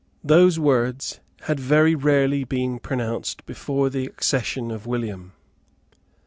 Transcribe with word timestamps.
Those 0.23 0.57
words 0.57 1.19
had 1.41 1.59
very 1.59 1.93
rarely 1.93 2.43
been 2.43 2.79
pronounced 2.79 3.45
before 3.45 3.91
the 3.91 4.07
accession 4.07 4.71
of 4.71 4.87
William. 4.87 5.33